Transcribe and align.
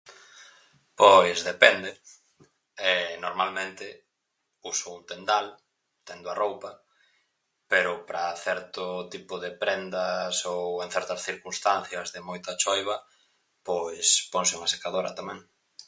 Pois 0.99 1.37
depende, 1.51 1.91
[vacilacións] 2.39 3.23
normalmente 3.25 3.85
uso 4.71 4.85
un 4.97 5.01
tendal, 5.11 5.47
tendo 6.07 6.27
a 6.33 6.37
roupa, 6.43 6.71
pero 7.71 7.91
pra 8.09 8.25
certo 8.45 8.83
tipo 9.13 9.33
de 9.43 9.51
prendas 9.61 10.33
ou 10.53 10.61
en 10.83 10.89
certas 10.95 11.21
circunstancias 11.27 12.07
de 12.13 12.21
moita 12.29 12.59
choiva, 12.63 12.95
pois 13.67 14.07
ponse 14.33 14.55
unha 14.59 14.71
secadora 14.75 15.15
tamén. 15.19 15.39